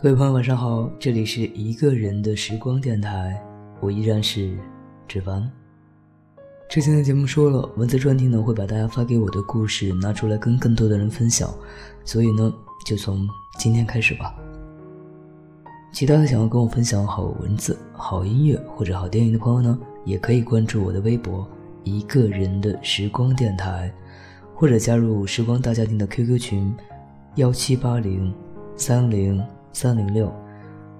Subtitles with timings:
[0.00, 3.36] 各位朋友，晚上好，这里是一个人的时光电台，
[3.80, 4.56] 我依然是
[5.08, 5.50] 志凡。
[6.70, 11.52] 之前的节目说了，文字专题呢会把大家发给我的故事拿出来跟更多的人分享，
[12.04, 12.54] 所以呢
[12.86, 14.32] 就从今天开始吧。
[15.92, 21.44] 其他的想要跟我分享好文字、好音乐或者好电影的朋友呢，也可以关注我的微博
[21.82, 23.92] “一个人的时光电台”，
[24.54, 26.72] 或者加入时光大家庭的 QQ 群：
[27.34, 28.32] 幺七八零
[28.76, 29.44] 三零。
[29.80, 30.28] 三零六，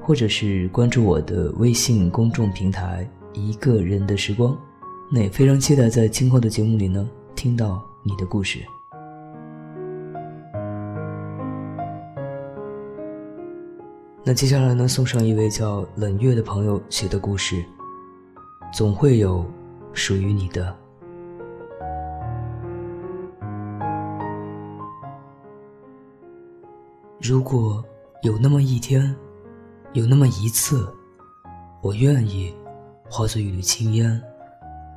[0.00, 4.56] 或者是关注我的微信公众平台“一个人的时光”，
[5.12, 8.60] 那也非常期待在今后的节目里呢听到你的故事。
[14.24, 17.62] 那接下来呢，送上一位叫冷月的朋友写的故事，
[18.72, 19.44] 总会有
[19.92, 20.74] 属于你的。
[27.20, 27.84] 如果。
[28.22, 29.12] 有那么一天，
[29.94, 30.88] 有那么一次，
[31.80, 32.54] 我愿意
[33.10, 34.22] 化作一缕青烟，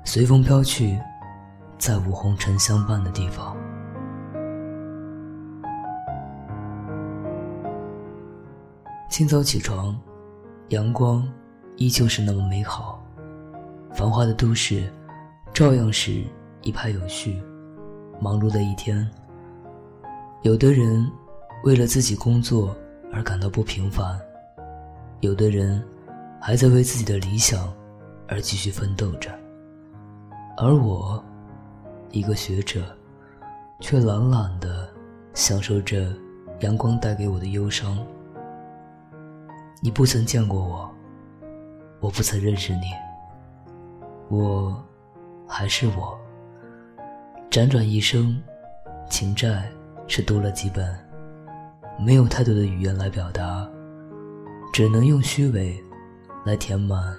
[0.04, 0.96] 随风飘去，
[1.80, 3.58] 在无红尘相伴的地方。
[9.10, 10.00] 清早起床，
[10.70, 11.28] 阳光
[11.78, 13.04] 依旧是那么美好，
[13.92, 14.88] 繁华的都市
[15.52, 16.24] 照样是
[16.62, 17.42] 一派有序。
[18.20, 19.10] 忙碌的一天，
[20.44, 21.12] 有的人
[21.64, 22.78] 为了自己工作。
[23.12, 24.20] 而感到不平凡，
[25.22, 25.84] 有的人
[26.42, 27.74] 还在为自己的理想
[28.28, 29.32] 而继续奋斗着，
[30.58, 31.24] 而我，
[32.12, 32.84] 一个学者，
[33.80, 34.90] 却懒懒的
[35.34, 36.14] 享受着
[36.60, 37.98] 阳光带给我的忧伤。
[39.82, 40.90] 你不曾见过我，
[42.00, 42.88] 我不曾认识你，
[44.30, 44.84] 我
[45.48, 46.18] 还是我。
[47.52, 48.42] 辗转一生，
[49.10, 49.70] 情债
[50.08, 51.05] 是多了几本。
[51.98, 53.68] 没有太多的语言来表达，
[54.74, 55.82] 只能用虚伪
[56.46, 57.16] 来填满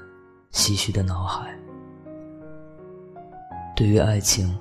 [0.53, 1.53] 唏嘘的脑海。
[3.75, 4.57] 对于爱情，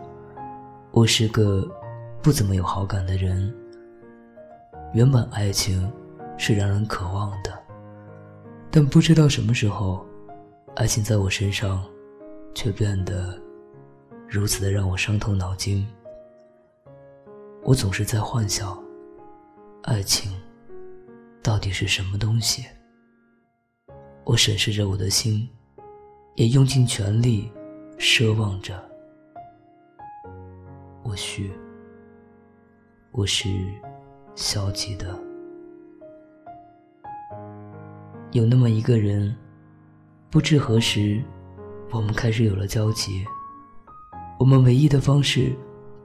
[0.92, 1.68] 我是个
[2.22, 3.54] 不怎么有好感的人。
[4.94, 5.92] 原本爱情
[6.38, 7.52] 是让人渴望的，
[8.72, 10.06] 但不知道什么时候，
[10.76, 11.84] 爱情在我身上
[12.54, 13.38] 却变得
[14.28, 15.86] 如此的让我伤透脑筋。
[17.64, 18.85] 我总是在幻想。
[19.86, 20.32] 爱情
[21.44, 22.66] 到底是什么东西？
[24.24, 25.48] 我审视着我的心，
[26.34, 27.52] 也用尽全力
[28.00, 28.84] 奢望着。
[31.04, 31.52] 或许
[33.12, 33.48] 我是
[34.34, 35.16] 消极的。
[38.32, 39.38] 有那么一个人，
[40.32, 41.24] 不知何时，
[41.92, 43.24] 我们开始有了交集。
[44.40, 45.56] 我们唯一的方式，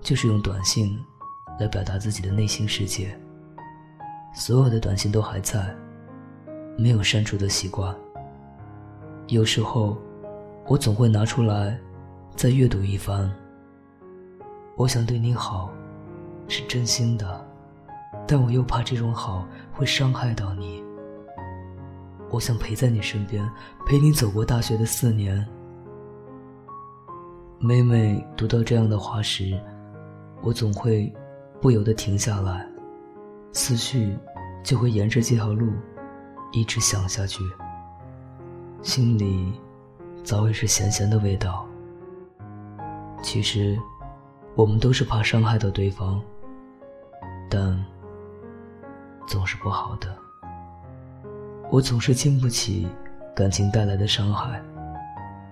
[0.02, 1.02] 就是用短信
[1.58, 3.18] 来表达自己的内心世界。
[4.32, 5.74] 所有的短信都还在，
[6.76, 7.94] 没有删除的习惯。
[9.26, 9.96] 有时候，
[10.66, 11.78] 我总会拿出来，
[12.36, 13.30] 再阅读一番。
[14.76, 15.70] 我想对你好，
[16.48, 17.44] 是真心的，
[18.26, 20.82] 但我又怕这种好会伤害到你。
[22.30, 23.44] 我想陪在你身边，
[23.84, 25.44] 陪你走过大学的四年。
[27.58, 29.60] 每每读到这样的话时，
[30.40, 31.12] 我总会
[31.60, 32.69] 不由得停下来。
[33.52, 34.16] 思绪
[34.62, 35.72] 就会沿着这条路
[36.52, 37.42] 一直想下去，
[38.82, 39.52] 心里
[40.22, 41.66] 早已是咸咸的味道。
[43.22, 43.78] 其实，
[44.54, 46.20] 我们都是怕伤害到对方，
[47.50, 47.84] 但
[49.26, 50.16] 总是不好的。
[51.70, 52.88] 我总是经不起
[53.34, 54.62] 感情带来的伤害，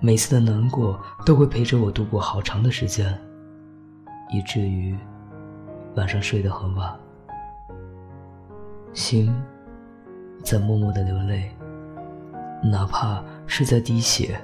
[0.01, 3.17] 每次的难过都会陪着我度过好长的时间，
[4.31, 4.97] 以至于
[5.95, 6.99] 晚上睡得很晚。
[8.99, 9.33] 心
[10.43, 11.49] 在默默的流泪，
[12.65, 14.37] 哪怕是在滴血，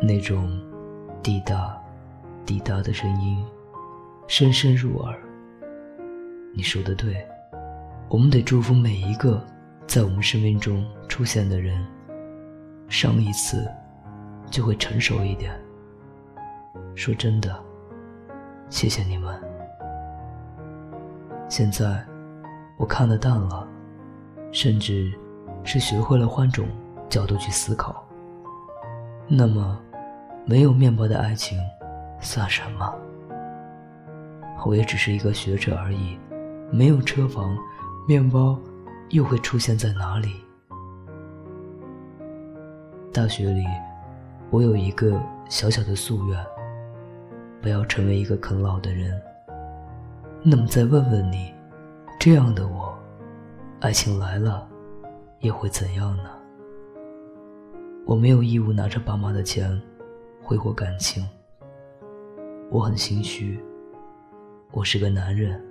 [0.00, 0.48] 那种
[1.20, 1.76] 滴答、
[2.46, 3.44] 滴答的声音，
[4.28, 5.18] 深深入耳。
[6.54, 7.26] 你说的对，
[8.08, 9.44] 我们得祝福每一个
[9.84, 11.84] 在我们生命中出现的人，
[12.88, 13.68] 伤一次
[14.48, 15.52] 就会成熟一点。
[16.94, 17.60] 说真的，
[18.68, 19.36] 谢谢你们。
[21.48, 22.09] 现在。
[22.80, 23.68] 我看得淡了，
[24.52, 25.12] 甚至
[25.64, 26.66] 是学会了换种
[27.10, 28.02] 角度去思考。
[29.28, 29.78] 那么，
[30.46, 31.58] 没有面包的爱情
[32.22, 32.90] 算什么？
[34.64, 36.18] 我也只是一个学者而已，
[36.70, 37.54] 没有车房，
[38.08, 38.58] 面包
[39.10, 40.42] 又会出现在哪里？
[43.12, 43.62] 大学里，
[44.48, 46.46] 我有一个小小的夙愿，
[47.60, 49.20] 不要成为一个啃老的人。
[50.42, 51.52] 那么再问问你，
[52.20, 52.94] 这样的我，
[53.80, 54.68] 爱情来了，
[55.38, 56.30] 又会怎样呢？
[58.04, 59.80] 我没有义务拿着爸妈的钱
[60.42, 61.26] 挥霍感情，
[62.70, 63.58] 我很心虚。
[64.70, 65.64] 我是个男人，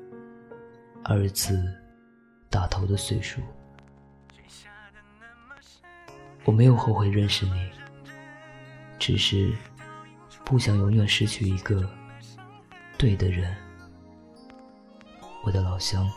[1.04, 1.72] 儿子
[2.50, 3.40] 打头的岁数，
[6.46, 7.70] 我没有后悔认识你，
[8.98, 9.54] 只是
[10.44, 11.88] 不想永远失去一个
[12.98, 13.56] 对的人。
[15.44, 16.10] 我的老乡。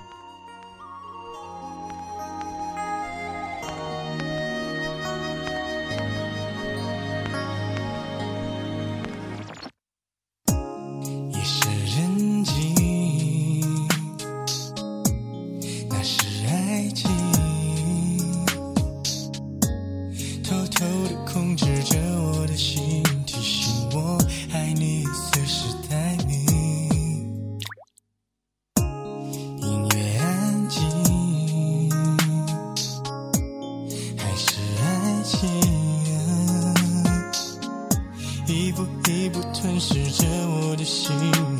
[38.84, 41.12] 步一步吞噬着我的心，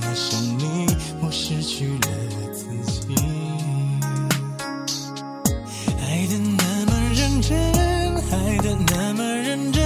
[0.03, 0.87] 爱上你，
[1.21, 2.09] 我失去了
[2.53, 3.15] 自己。
[6.01, 7.57] 爱的那么认真，
[8.31, 9.83] 爱的那么认真，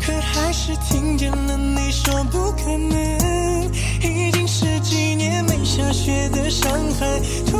[0.00, 3.72] 可还是听见了你说不可能。
[4.02, 7.20] 已经十几年没下雪的上海，
[7.50, 7.56] 突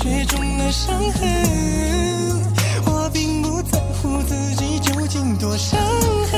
[0.00, 1.28] 雪中的伤痕。
[2.86, 5.80] 我并不在乎自己究竟多伤
[6.30, 6.37] 痕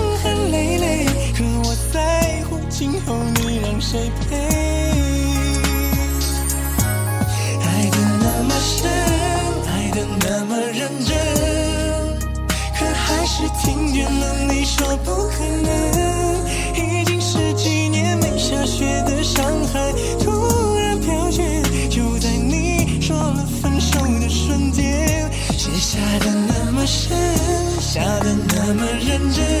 [0.51, 1.05] 累累，
[1.35, 4.35] 可我在乎今后你让谁陪。
[7.63, 8.91] 爱的那么深，
[9.67, 11.15] 爱的那么认真，
[12.77, 15.69] 可还是听见了你说不可能。
[16.75, 21.41] 已经十几年没下雪的上海，突然飘雪，
[21.89, 27.17] 就在你说了分手的瞬间，雪下的那么深，
[27.79, 29.60] 下的那么认真，